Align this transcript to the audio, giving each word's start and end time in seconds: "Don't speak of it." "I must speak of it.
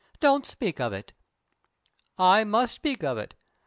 "Don't 0.19 0.47
speak 0.47 0.79
of 0.79 0.93
it." 0.93 1.13
"I 2.17 2.43
must 2.43 2.73
speak 2.73 3.03
of 3.03 3.19
it. 3.19 3.35